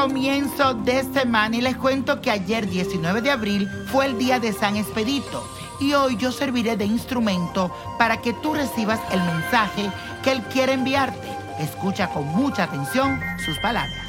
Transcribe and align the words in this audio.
Comienzo 0.00 0.74
de 0.74 1.02
semana 1.12 1.56
y 1.56 1.60
les 1.60 1.76
cuento 1.76 2.20
que 2.20 2.30
ayer 2.30 2.68
19 2.68 3.20
de 3.20 3.32
abril 3.32 3.68
fue 3.90 4.06
el 4.06 4.16
día 4.16 4.38
de 4.38 4.52
San 4.52 4.76
Expedito 4.76 5.44
y 5.80 5.92
hoy 5.94 6.16
yo 6.16 6.30
serviré 6.30 6.76
de 6.76 6.84
instrumento 6.84 7.74
para 7.98 8.18
que 8.18 8.32
tú 8.32 8.54
recibas 8.54 9.00
el 9.10 9.20
mensaje 9.20 9.90
que 10.22 10.30
Él 10.30 10.42
quiere 10.52 10.74
enviarte. 10.74 11.26
Escucha 11.58 12.10
con 12.10 12.28
mucha 12.28 12.62
atención 12.62 13.20
sus 13.44 13.58
palabras. 13.58 14.06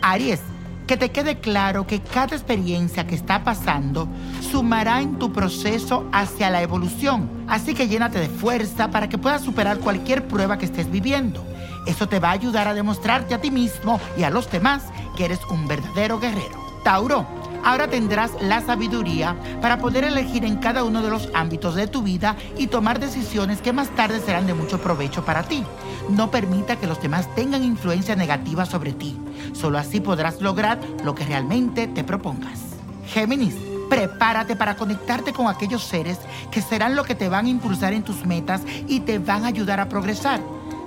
Aries, 0.00 0.40
que 0.86 0.96
te 0.96 1.10
quede 1.10 1.38
claro 1.38 1.86
que 1.86 2.00
cada 2.00 2.34
experiencia 2.34 3.06
que 3.06 3.14
está 3.14 3.44
pasando 3.44 4.08
sumará 4.40 5.02
en 5.02 5.18
tu 5.18 5.34
proceso 5.34 6.08
hacia 6.12 6.48
la 6.48 6.62
evolución. 6.62 7.28
Así 7.46 7.74
que 7.74 7.88
llénate 7.88 8.20
de 8.20 8.30
fuerza 8.30 8.90
para 8.90 9.10
que 9.10 9.18
puedas 9.18 9.42
superar 9.42 9.80
cualquier 9.80 10.26
prueba 10.26 10.56
que 10.56 10.64
estés 10.64 10.90
viviendo. 10.90 11.44
Eso 11.86 12.08
te 12.08 12.20
va 12.20 12.30
a 12.30 12.32
ayudar 12.32 12.68
a 12.68 12.74
demostrarte 12.74 13.34
a 13.34 13.40
ti 13.40 13.50
mismo 13.50 14.00
y 14.16 14.22
a 14.22 14.30
los 14.30 14.50
demás 14.50 14.82
que 15.16 15.24
eres 15.24 15.40
un 15.50 15.66
verdadero 15.66 16.20
guerrero. 16.20 16.64
Tauro, 16.84 17.26
ahora 17.64 17.88
tendrás 17.88 18.30
la 18.40 18.60
sabiduría 18.60 19.36
para 19.60 19.78
poder 19.78 20.04
elegir 20.04 20.44
en 20.44 20.58
cada 20.58 20.84
uno 20.84 21.02
de 21.02 21.10
los 21.10 21.28
ámbitos 21.34 21.74
de 21.74 21.88
tu 21.88 22.02
vida 22.02 22.36
y 22.56 22.68
tomar 22.68 23.00
decisiones 23.00 23.60
que 23.60 23.72
más 23.72 23.88
tarde 23.96 24.20
serán 24.20 24.46
de 24.46 24.54
mucho 24.54 24.80
provecho 24.80 25.24
para 25.24 25.42
ti. 25.42 25.64
No 26.08 26.30
permita 26.30 26.76
que 26.76 26.86
los 26.86 27.02
demás 27.02 27.34
tengan 27.34 27.64
influencia 27.64 28.14
negativa 28.14 28.64
sobre 28.66 28.92
ti. 28.92 29.18
Solo 29.52 29.78
así 29.78 30.00
podrás 30.00 30.40
lograr 30.40 30.78
lo 31.02 31.16
que 31.16 31.24
realmente 31.24 31.88
te 31.88 32.04
propongas. 32.04 32.60
Géminis, 33.08 33.56
prepárate 33.90 34.54
para 34.54 34.76
conectarte 34.76 35.32
con 35.32 35.48
aquellos 35.48 35.82
seres 35.82 36.18
que 36.52 36.62
serán 36.62 36.94
lo 36.94 37.02
que 37.02 37.16
te 37.16 37.28
van 37.28 37.46
a 37.46 37.50
impulsar 37.50 37.92
en 37.92 38.04
tus 38.04 38.24
metas 38.24 38.62
y 38.86 39.00
te 39.00 39.18
van 39.18 39.44
a 39.44 39.48
ayudar 39.48 39.80
a 39.80 39.88
progresar. 39.88 40.40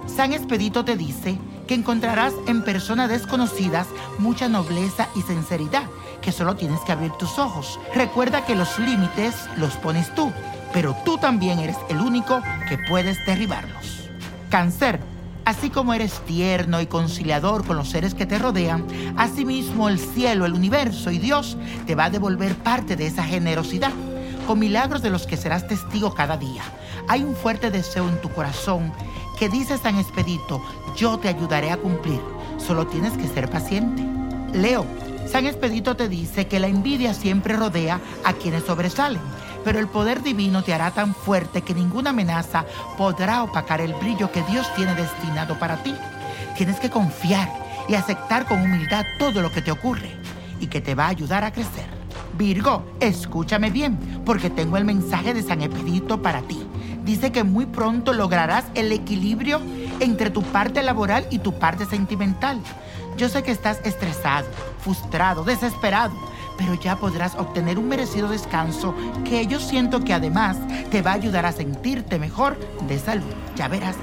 San 0.07 0.31
Expedito 0.31 0.85
te 0.85 0.95
dice 0.95 1.37
que 1.69 1.75
encontrarás 1.75 2.33
en 2.47 2.63
personas 2.63 3.09
desconocidas 3.09 3.85
mucha 4.17 4.49
nobleza 4.49 5.07
y 5.15 5.21
sinceridad, 5.21 5.83
que 6.19 6.31
solo 6.31 6.55
tienes 6.55 6.79
que 6.79 6.93
abrir 6.93 7.11
tus 7.11 7.37
ojos. 7.37 7.79
Recuerda 7.93 8.43
que 8.43 8.55
los 8.55 8.79
límites 8.79 9.35
los 9.55 9.75
pones 9.75 10.11
tú, 10.15 10.33
pero 10.73 10.95
tú 11.05 11.19
también 11.19 11.59
eres 11.59 11.77
el 11.89 12.01
único 12.01 12.41
que 12.67 12.79
puedes 12.89 13.23
derribarlos. 13.27 14.09
Cáncer. 14.49 14.99
Así 15.45 15.69
como 15.69 15.93
eres 15.93 16.19
tierno 16.25 16.81
y 16.81 16.87
conciliador 16.87 17.63
con 17.63 17.77
los 17.77 17.89
seres 17.89 18.15
que 18.15 18.25
te 18.25 18.39
rodean, 18.39 18.87
asimismo 19.15 19.89
el 19.89 19.99
cielo, 19.99 20.47
el 20.47 20.53
universo 20.53 21.11
y 21.11 21.19
Dios 21.19 21.55
te 21.85 21.93
va 21.93 22.05
a 22.05 22.09
devolver 22.09 22.55
parte 22.55 22.95
de 22.95 23.05
esa 23.05 23.23
generosidad, 23.23 23.91
con 24.47 24.57
milagros 24.57 25.03
de 25.03 25.11
los 25.11 25.27
que 25.27 25.37
serás 25.37 25.67
testigo 25.67 26.15
cada 26.15 26.35
día. 26.35 26.63
Hay 27.07 27.23
un 27.23 27.35
fuerte 27.35 27.69
deseo 27.69 28.09
en 28.09 28.19
tu 28.21 28.29
corazón 28.29 28.91
que 29.39 29.47
dice 29.47 29.77
San 29.77 29.97
Expedito, 29.97 30.61
yo 30.97 31.17
te 31.17 31.29
ayudaré 31.29 31.71
a 31.71 31.77
cumplir, 31.77 32.19
solo 32.57 32.85
tienes 32.87 33.13
que 33.13 33.25
ser 33.25 33.49
paciente. 33.49 34.03
Leo, 34.51 34.85
San 35.25 35.45
Expedito 35.45 35.95
te 35.95 36.09
dice 36.09 36.47
que 36.47 36.59
la 36.59 36.67
envidia 36.67 37.13
siempre 37.13 37.55
rodea 37.55 38.01
a 38.25 38.33
quienes 38.33 38.65
sobresalen, 38.65 39.21
pero 39.63 39.79
el 39.79 39.87
poder 39.87 40.23
divino 40.23 40.61
te 40.61 40.73
hará 40.73 40.91
tan 40.91 41.15
fuerte 41.15 41.61
que 41.61 41.73
ninguna 41.73 42.09
amenaza 42.09 42.65
podrá 42.97 43.41
opacar 43.43 43.79
el 43.79 43.93
brillo 43.93 44.29
que 44.29 44.43
Dios 44.43 44.67
tiene 44.75 44.93
destinado 44.93 45.57
para 45.57 45.81
ti. 45.83 45.95
Tienes 46.57 46.77
que 46.81 46.89
confiar 46.89 47.49
y 47.87 47.95
aceptar 47.95 48.45
con 48.45 48.61
humildad 48.61 49.05
todo 49.19 49.41
lo 49.41 49.51
que 49.51 49.61
te 49.61 49.71
ocurre 49.71 50.11
y 50.59 50.67
que 50.67 50.81
te 50.81 50.95
va 50.95 51.05
a 51.05 51.09
ayudar 51.09 51.45
a 51.45 51.53
crecer. 51.53 51.87
Virgo, 52.37 52.83
escúchame 52.99 53.69
bien, 53.69 53.97
porque 54.25 54.49
tengo 54.49 54.75
el 54.75 54.83
mensaje 54.83 55.33
de 55.33 55.43
San 55.43 55.61
Expedito 55.61 56.21
para 56.21 56.41
ti 56.41 56.59
dice 57.09 57.31
que 57.31 57.43
muy 57.43 57.65
pronto 57.65 58.13
lograrás 58.13 58.65
el 58.75 58.91
equilibrio 58.91 59.59
entre 59.99 60.29
tu 60.29 60.43
parte 60.43 60.83
laboral 60.83 61.25
y 61.31 61.39
tu 61.39 61.57
parte 61.57 61.87
sentimental. 61.87 62.61
Yo 63.17 63.29
sé 63.29 63.41
que 63.41 63.51
estás 63.51 63.79
estresado, 63.83 64.45
frustrado, 64.79 65.43
desesperado, 65.43 66.13
pero 66.55 66.75
ya 66.75 66.97
podrás 66.97 67.33
obtener 67.33 67.79
un 67.79 67.87
merecido 67.87 68.29
descanso 68.29 68.93
que 69.25 69.47
yo 69.47 69.59
siento 69.59 70.01
que 70.01 70.13
además 70.13 70.57
te 70.91 71.01
va 71.01 71.11
a 71.11 71.15
ayudar 71.15 71.47
a 71.47 71.51
sentirte 71.51 72.19
mejor 72.19 72.59
de 72.87 72.99
salud. 72.99 73.33
Ya 73.55 73.67
verás. 73.67 73.95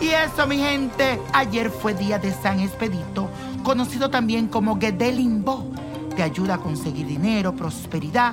Y 0.00 0.08
eso, 0.08 0.46
mi 0.46 0.56
gente, 0.56 1.20
ayer 1.34 1.70
fue 1.70 1.92
día 1.92 2.18
de 2.18 2.32
San 2.32 2.60
Expedito, 2.60 3.28
conocido 3.62 4.08
también 4.08 4.48
como 4.48 4.80
Gedelimbo. 4.80 5.66
Te 6.16 6.22
ayuda 6.22 6.54
a 6.54 6.58
conseguir 6.58 7.06
dinero, 7.06 7.54
prosperidad. 7.54 8.32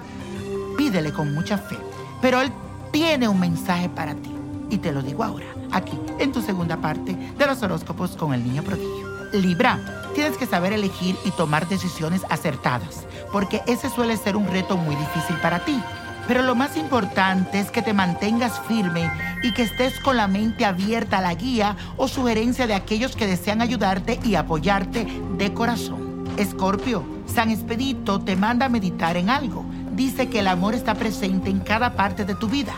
Pídele 0.78 1.12
con 1.12 1.34
mucha 1.34 1.58
fe. 1.58 1.78
Pero 2.22 2.40
él 2.40 2.52
tiene 2.94 3.28
un 3.28 3.40
mensaje 3.40 3.90
para 3.90 4.14
ti. 4.14 4.30
Y 4.70 4.78
te 4.78 4.94
lo 4.94 5.02
digo 5.02 5.24
ahora, 5.24 5.48
aquí, 5.72 6.00
en 6.20 6.32
tu 6.32 6.42
segunda 6.42 6.78
parte 6.78 7.14
de 7.14 7.46
los 7.46 7.62
horóscopos 7.62 8.16
con 8.16 8.34
el 8.34 8.44
niño 8.44 8.64
prodigio. 8.64 9.12
Libra, 9.34 9.80
tienes 10.14 10.38
que 10.38 10.46
saber 10.46 10.72
elegir 10.74 11.18
y 11.26 11.32
tomar 11.32 11.68
decisiones 11.68 12.22
acertadas, 12.30 13.06
porque 13.32 13.62
ese 13.68 13.90
suele 13.90 14.16
ser 14.16 14.38
un 14.38 14.48
reto 14.48 14.78
muy 14.78 14.96
difícil 14.96 15.36
para 15.42 15.66
ti. 15.66 15.78
Pero 16.28 16.44
lo 16.44 16.56
más 16.56 16.78
importante 16.78 17.60
es 17.60 17.72
que 17.72 17.82
te 17.82 17.94
mantengas 17.94 18.62
firme 18.68 19.12
y 19.42 19.54
que 19.54 19.64
estés 19.64 20.00
con 20.00 20.16
la 20.16 20.28
mente 20.28 20.64
abierta 20.64 21.18
a 21.18 21.22
la 21.22 21.34
guía 21.34 21.76
o 21.98 22.08
sugerencia 22.08 22.68
de 22.68 22.76
aquellos 22.76 23.16
que 23.16 23.28
desean 23.28 23.62
ayudarte 23.62 24.20
y 24.24 24.36
apoyarte 24.36 25.06
de 25.38 25.54
corazón. 25.54 26.26
Escorpio, 26.38 27.04
San 27.26 27.50
Expedito 27.50 28.22
te 28.22 28.36
manda 28.36 28.68
a 28.68 28.70
meditar 28.70 29.18
en 29.18 29.30
algo 29.30 29.66
dice 29.96 30.30
que 30.30 30.40
el 30.40 30.48
amor 30.48 30.74
está 30.74 30.96
presente 30.96 31.50
en 31.50 31.60
cada 31.60 31.96
parte 31.96 32.26
de 32.26 32.36
tu 32.36 32.48
vida. 32.48 32.74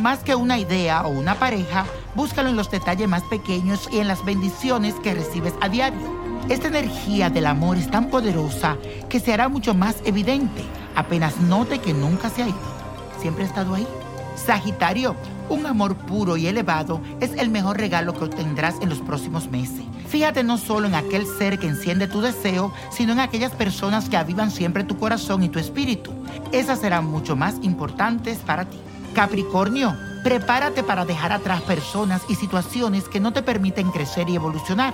Más 0.00 0.18
que 0.20 0.34
una 0.34 0.58
idea 0.58 1.02
o 1.02 1.08
una 1.08 1.36
pareja, 1.36 1.86
búscalo 2.14 2.50
en 2.50 2.56
los 2.56 2.70
detalles 2.70 3.08
más 3.08 3.22
pequeños 3.24 3.88
y 3.90 3.98
en 3.98 4.08
las 4.08 4.24
bendiciones 4.24 4.94
que 4.94 5.14
recibes 5.14 5.54
a 5.60 5.68
diario. 5.68 6.14
Esta 6.48 6.68
energía 6.68 7.30
del 7.30 7.46
amor 7.46 7.76
es 7.76 7.90
tan 7.90 8.10
poderosa 8.10 8.76
que 9.08 9.20
se 9.20 9.32
hará 9.32 9.48
mucho 9.48 9.74
más 9.74 9.96
evidente 10.04 10.62
apenas 10.96 11.38
note 11.40 11.78
que 11.78 11.92
nunca 11.92 12.30
se 12.30 12.42
ha 12.42 12.48
ido. 12.48 12.76
Siempre 13.20 13.44
ha 13.44 13.46
estado 13.46 13.74
ahí. 13.74 13.86
Sagitario, 14.34 15.14
un 15.48 15.66
amor 15.66 15.96
puro 15.96 16.36
y 16.36 16.46
elevado 16.46 17.00
es 17.20 17.32
el 17.32 17.50
mejor 17.50 17.78
regalo 17.78 18.14
que 18.14 18.24
obtendrás 18.24 18.76
en 18.80 18.88
los 18.88 19.00
próximos 19.00 19.50
meses. 19.50 19.82
Fíjate 20.08 20.44
no 20.44 20.58
solo 20.58 20.86
en 20.86 20.94
aquel 20.94 21.26
ser 21.26 21.58
que 21.58 21.66
enciende 21.66 22.06
tu 22.06 22.20
deseo, 22.20 22.72
sino 22.90 23.12
en 23.12 23.20
aquellas 23.20 23.52
personas 23.52 24.08
que 24.08 24.16
avivan 24.16 24.50
siempre 24.50 24.84
tu 24.84 24.96
corazón 24.96 25.42
y 25.42 25.48
tu 25.48 25.58
espíritu. 25.58 26.12
Esas 26.52 26.80
serán 26.80 27.06
mucho 27.06 27.36
más 27.36 27.56
importantes 27.62 28.38
para 28.38 28.64
ti. 28.64 28.78
Capricornio, 29.14 29.96
prepárate 30.26 30.82
para 30.82 31.04
dejar 31.04 31.30
atrás 31.30 31.62
personas 31.62 32.20
y 32.28 32.34
situaciones 32.34 33.08
que 33.08 33.20
no 33.20 33.32
te 33.32 33.44
permiten 33.44 33.92
crecer 33.92 34.28
y 34.28 34.34
evolucionar. 34.34 34.92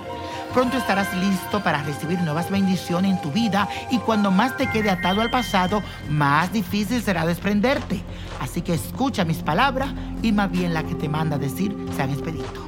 Pronto 0.53 0.77
estarás 0.77 1.11
listo 1.15 1.63
para 1.63 1.81
recibir 1.81 2.19
nuevas 2.21 2.51
bendiciones 2.51 3.13
en 3.13 3.19
tu 3.19 3.31
vida 3.31 3.67
y 3.89 3.97
cuando 3.97 4.29
más 4.29 4.55
te 4.57 4.67
quede 4.67 4.91
atado 4.91 5.21
al 5.21 5.31
pasado, 5.31 5.81
más 6.07 6.53
difícil 6.53 7.01
será 7.01 7.25
desprenderte. 7.25 8.03
Así 8.41 8.61
que 8.61 8.75
escucha 8.75 9.25
mis 9.25 9.39
palabras 9.39 9.89
y 10.21 10.31
más 10.31 10.51
bien 10.51 10.71
la 10.71 10.83
que 10.83 10.93
te 10.93 11.09
manda 11.09 11.39
decir 11.39 11.75
San 11.97 12.11
Expedito. 12.11 12.62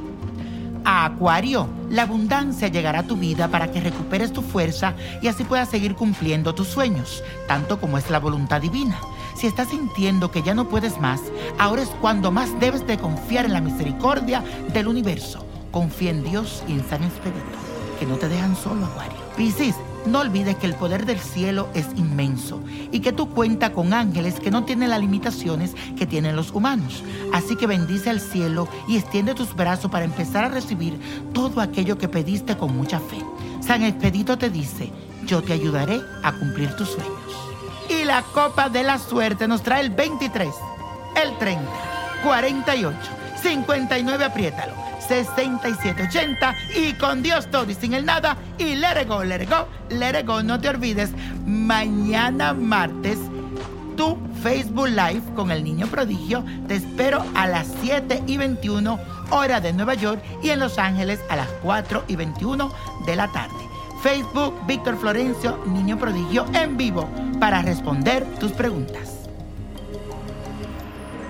Acuario, 0.87 1.67
la 1.89 2.03
abundancia 2.03 2.67
llegará 2.67 2.99
a 2.99 3.07
tu 3.07 3.15
vida 3.15 3.47
para 3.47 3.71
que 3.71 3.81
recuperes 3.81 4.31
tu 4.31 4.43
fuerza 4.43 4.93
y 5.19 5.27
así 5.27 5.43
puedas 5.43 5.69
seguir 5.69 5.95
cumpliendo 5.95 6.53
tus 6.53 6.67
sueños, 6.67 7.23
tanto 7.47 7.79
como 7.79 7.97
es 7.97 8.11
la 8.11 8.19
voluntad 8.19 8.61
divina. 8.61 8.99
Si 9.35 9.47
estás 9.47 9.69
sintiendo 9.69 10.29
que 10.29 10.43
ya 10.43 10.53
no 10.53 10.69
puedes 10.69 10.99
más, 11.01 11.21
ahora 11.57 11.81
es 11.81 11.89
cuando 12.01 12.31
más 12.31 12.59
debes 12.59 12.85
de 12.85 12.99
confiar 12.99 13.45
en 13.45 13.53
la 13.53 13.61
misericordia 13.61 14.43
del 14.73 14.87
universo. 14.87 15.43
Confía 15.71 16.11
en 16.11 16.23
Dios 16.23 16.63
y 16.67 16.73
en 16.73 16.87
San 16.87 17.03
Expedito, 17.03 17.57
que 17.99 18.05
no 18.05 18.17
te 18.17 18.29
dejan 18.29 18.55
solo, 18.55 18.85
Acuario. 18.85 19.24
Piscis, 19.35 19.75
no 20.05 20.19
olvides 20.19 20.55
que 20.55 20.67
el 20.67 20.75
poder 20.75 21.05
del 21.05 21.19
cielo 21.19 21.67
es 21.73 21.87
inmenso 21.95 22.61
y 22.91 22.99
que 22.99 23.11
tú 23.11 23.29
cuentas 23.29 23.71
con 23.71 23.93
ángeles 23.93 24.39
que 24.39 24.51
no 24.51 24.63
tienen 24.63 24.89
las 24.89 24.99
limitaciones 24.99 25.73
que 25.97 26.05
tienen 26.05 26.35
los 26.35 26.51
humanos. 26.51 27.03
Así 27.33 27.55
que 27.55 27.67
bendice 27.67 28.09
al 28.09 28.21
cielo 28.21 28.67
y 28.87 28.97
extiende 28.97 29.33
tus 29.33 29.55
brazos 29.55 29.91
para 29.91 30.05
empezar 30.05 30.45
a 30.45 30.49
recibir 30.49 30.99
todo 31.33 31.59
aquello 31.59 31.97
que 31.97 32.07
pediste 32.07 32.55
con 32.55 32.75
mucha 32.77 32.99
fe. 32.99 33.17
San 33.61 33.83
Expedito 33.83 34.37
te 34.37 34.49
dice, 34.49 34.91
yo 35.25 35.41
te 35.41 35.53
ayudaré 35.53 35.99
a 36.23 36.31
cumplir 36.33 36.75
tus 36.75 36.89
sueños. 36.89 37.11
Y 37.89 38.05
la 38.05 38.21
copa 38.21 38.69
de 38.69 38.83
la 38.83 38.99
suerte 38.99 39.47
nos 39.47 39.63
trae 39.63 39.81
el 39.81 39.89
23, 39.89 40.49
el 41.23 41.37
30, 41.37 41.61
48, 42.23 42.97
59, 43.41 44.25
apriétalo. 44.25 44.73
6780 45.07 46.55
y 46.75 46.93
con 46.93 47.21
Dios 47.21 47.49
todo 47.51 47.69
y 47.69 47.75
sin 47.75 47.93
el 47.93 48.05
nada 48.05 48.37
y 48.57 48.75
let 48.75 49.01
it 49.01 49.07
go, 49.07 49.23
let 49.23 49.41
it 49.43 50.25
go. 50.25 50.43
No 50.43 50.59
te 50.59 50.69
olvides, 50.69 51.11
mañana 51.45 52.53
martes 52.53 53.19
tu 53.95 54.17
Facebook 54.41 54.87
Live 54.87 55.23
con 55.35 55.51
el 55.51 55.63
niño 55.63 55.87
prodigio. 55.87 56.43
Te 56.67 56.75
espero 56.75 57.25
a 57.35 57.47
las 57.47 57.67
7 57.81 58.23
y 58.27 58.37
21 58.37 58.99
hora 59.31 59.59
de 59.59 59.73
Nueva 59.73 59.95
York 59.95 60.21
y 60.43 60.49
en 60.49 60.59
Los 60.59 60.77
Ángeles 60.77 61.19
a 61.29 61.35
las 61.35 61.47
4 61.63 62.03
y 62.07 62.15
21 62.15 62.71
de 63.05 63.15
la 63.15 63.31
tarde. 63.31 63.55
Facebook 64.03 64.55
Víctor 64.67 64.97
Florencio, 64.97 65.63
niño 65.65 65.97
prodigio 65.97 66.45
en 66.53 66.77
vivo 66.77 67.09
para 67.39 67.61
responder 67.61 68.23
tus 68.39 68.51
preguntas. 68.51 69.14